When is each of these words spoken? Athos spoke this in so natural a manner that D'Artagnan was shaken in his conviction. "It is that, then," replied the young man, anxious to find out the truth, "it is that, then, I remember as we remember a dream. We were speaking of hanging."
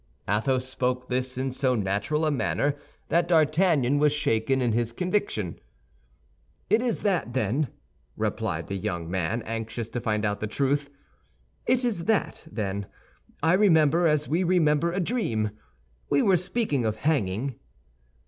Athos 0.27 0.65
spoke 0.67 1.09
this 1.09 1.37
in 1.37 1.51
so 1.51 1.75
natural 1.75 2.25
a 2.25 2.31
manner 2.31 2.75
that 3.09 3.27
D'Artagnan 3.27 3.99
was 3.99 4.11
shaken 4.11 4.59
in 4.59 4.71
his 4.71 4.91
conviction. 4.91 5.59
"It 6.71 6.81
is 6.81 7.01
that, 7.03 7.33
then," 7.33 7.67
replied 8.17 8.65
the 8.65 8.77
young 8.77 9.11
man, 9.11 9.43
anxious 9.43 9.89
to 9.89 10.01
find 10.01 10.25
out 10.25 10.39
the 10.39 10.47
truth, 10.47 10.89
"it 11.67 11.85
is 11.85 12.05
that, 12.05 12.47
then, 12.51 12.87
I 13.43 13.53
remember 13.53 14.07
as 14.07 14.27
we 14.27 14.43
remember 14.43 14.91
a 14.91 14.99
dream. 14.99 15.51
We 16.09 16.23
were 16.23 16.35
speaking 16.37 16.83
of 16.83 16.95
hanging." 16.95 17.59